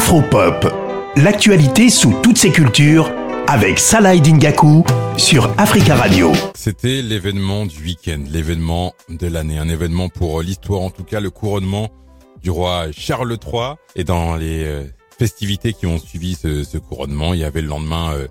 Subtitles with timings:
[0.00, 0.66] Afropop,
[1.16, 3.12] l'actualité sous toutes ses cultures
[3.46, 4.82] avec Salah Dingaku
[5.18, 6.32] sur Africa Radio.
[6.54, 11.28] C'était l'événement du week-end, l'événement de l'année, un événement pour l'histoire en tout cas, le
[11.28, 11.90] couronnement
[12.42, 13.74] du roi Charles III.
[13.94, 14.84] Et dans les euh,
[15.18, 18.26] festivités qui ont suivi ce, couronnement, il y avait le lendemain euh,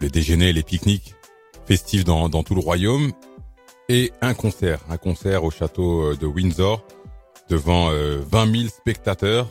[0.00, 1.14] le déjeuner et les pique-niques
[1.66, 3.12] festifs dans, tout le royaume
[3.88, 6.84] et un concert, un concert au château euh, de Windsor
[7.48, 9.48] devant 20 000 spectateurs.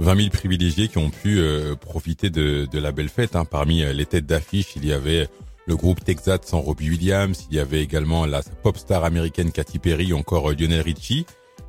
[0.00, 3.36] 20 000 privilégiés qui ont pu euh, profiter de, de, la belle fête.
[3.36, 3.44] Hein.
[3.44, 5.28] Parmi euh, les têtes d'affiche, il y avait
[5.66, 9.78] le groupe Texas sans Robbie Williams, il y avait également la pop star américaine Katy
[9.78, 11.26] Perry, encore euh, Lionel Richie,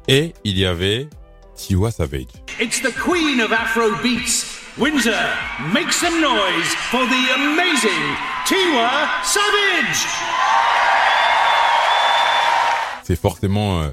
[0.07, 1.09] et il y avait
[1.55, 2.29] Tiwa Savage.
[2.59, 4.45] It's the queen of Afro beats.
[4.77, 5.11] Windsor,
[5.73, 10.07] make some noise for the amazing Tiwa Savage.
[13.03, 13.83] C'est forcément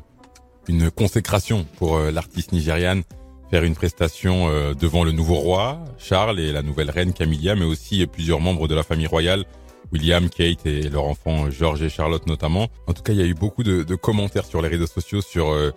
[0.69, 3.03] une consécration pour l'artiste nigériane
[3.51, 7.65] faire une prestation euh, devant le nouveau roi, Charles, et la nouvelle reine Camilla, mais
[7.65, 9.45] aussi plusieurs membres de la famille royale,
[9.93, 12.69] William, Kate et leur enfant George et Charlotte notamment.
[12.87, 15.51] En tout cas, il y a eu beaucoup de, commentaires sur les réseaux sociaux sur
[15.51, 15.71] euh,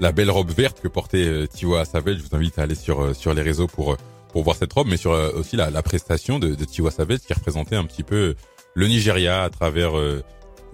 [0.00, 2.18] la belle robe verte que portait euh, Tiwa Savage.
[2.18, 3.96] Je vous invite à aller sur sur les réseaux pour
[4.32, 7.34] pour voir cette robe, mais sur aussi la, la prestation de, de Tiwa Savage qui
[7.34, 8.34] représentait un petit peu
[8.74, 9.92] le Nigeria à travers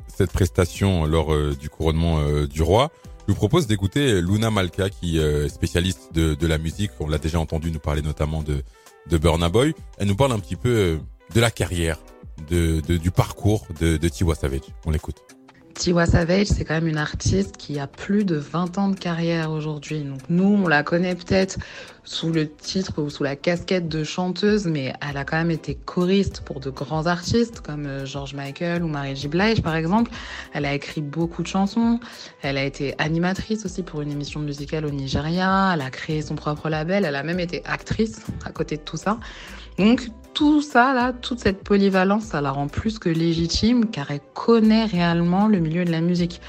[0.07, 2.91] cette prestation lors du couronnement du roi.
[3.29, 6.93] Je vous propose d'écouter Luna Malka, qui euh, est spécialiste de, la musique.
[6.99, 8.63] On l'a déjà entendu nous parler notamment de,
[9.11, 9.75] de Burna Boy.
[9.99, 10.97] Elle nous parle un petit peu euh,
[11.35, 11.99] de la carrière,
[12.49, 14.63] de du parcours de, de Tiwa Savage.
[14.87, 15.19] On l'écoute.
[15.75, 19.51] Tiwa Savage, c'est quand même une artiste qui a plus de 20 ans de carrière
[19.51, 20.05] aujourd'hui.
[20.05, 21.59] Donc nous, on la connaît peut-être
[22.09, 25.75] sous le titre ou sous la casquette de chanteuse, mais elle a quand même été
[25.75, 29.29] choriste pour de grands artistes comme euh, George Michael ou Mary J.
[29.29, 30.11] Blige par exemple.
[30.55, 32.01] Elle a écrit beaucoup de chansons.
[32.41, 35.73] Elle a été animatrice aussi pour une émission musicale au Nigeria.
[35.75, 37.05] Elle a créé son propre label.
[37.05, 39.19] Elle a même été actrice à côté de tout ça.
[39.77, 44.21] Donc tout ça, là, toute cette polyvalence, ça la rend plus que légitime car elle
[44.33, 46.41] connaît réellement le milieu de la musique.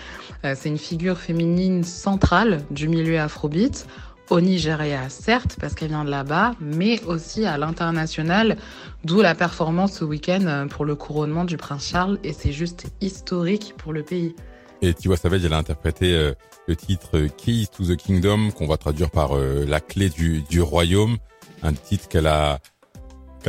[0.45, 3.85] Euh, c'est une figure féminine centrale du milieu afrobeat
[4.29, 8.57] au Nigeria, certes, parce qu'elle vient de là-bas, mais aussi à l'international,
[9.03, 12.87] d'où la performance ce week-end euh, pour le couronnement du prince Charles, et c'est juste
[13.01, 14.35] historique pour le pays.
[14.81, 16.33] Et Tiwa Savage, elle a interprété euh,
[16.67, 21.17] le titre Keys to the Kingdom, qu'on va traduire par la clé du, du royaume,
[21.63, 22.59] un titre qu'elle a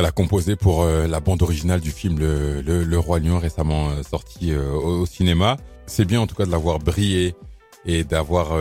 [0.05, 4.03] a composé pour euh, la bande originale du film Le, le, Roi Lion récemment euh,
[4.03, 5.57] sorti euh, au, cinéma.
[5.87, 7.35] C'est bien en tout cas de l'avoir brillé
[7.85, 8.53] et d'avoir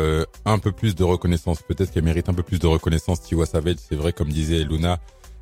[0.46, 1.62] un peu plus de reconnaissance.
[1.62, 3.22] Peut-être qu'elle mérite un peu plus de reconnaissance.
[3.22, 5.00] Tiwa Savage, c'est vrai, comme disait Luna,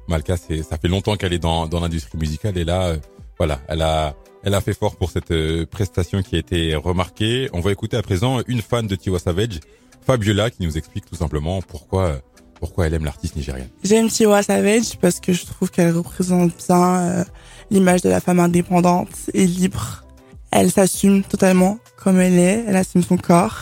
[0.07, 2.95] Malka, c'est ça fait longtemps qu'elle est dans, dans l'industrie musicale et là,
[3.37, 5.33] voilà, elle a elle a fait fort pour cette
[5.65, 7.49] prestation qui a été remarquée.
[7.53, 9.59] On va écouter à présent une fan de Tiwa Savage,
[10.05, 12.21] Fabiola, qui nous explique tout simplement pourquoi
[12.59, 16.95] pourquoi elle aime l'artiste nigérienne J'aime Tiwa Savage parce que je trouve qu'elle représente bien
[16.95, 17.23] euh,
[17.69, 20.03] l'image de la femme indépendante et libre.
[20.51, 23.55] Elle s'assume totalement comme elle est, elle assume son corps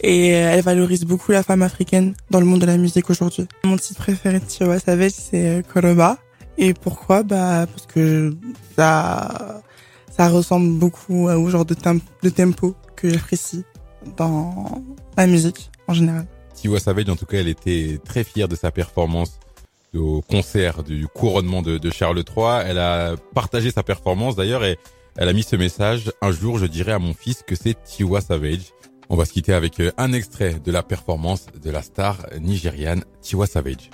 [0.00, 3.46] et euh, elle valorise beaucoup la femme africaine dans le monde de la musique aujourd'hui.
[3.64, 6.18] Mon titre préféré de Tiwa Savage c'est euh, Koroba
[6.58, 7.22] et pourquoi?
[7.22, 8.34] Bah parce que
[8.76, 9.62] ça
[10.10, 11.74] ça ressemble beaucoup au genre de,
[12.22, 13.64] de tempo que j'apprécie
[14.16, 14.82] dans
[15.16, 16.26] la musique en général.
[16.54, 19.38] Tiwa Savage, en tout cas, elle était très fière de sa performance
[19.94, 22.62] au concert du couronnement de, Charles III.
[22.66, 24.78] Elle a partagé sa performance d'ailleurs et
[25.16, 26.12] elle a mis ce message.
[26.20, 28.72] Un jour, je dirai à mon fils que c'est Tiwa Savage.
[29.08, 33.04] On va se quitter avec euh, un extrait de la performance de la star nigériane
[33.20, 33.90] Tiwa Savage.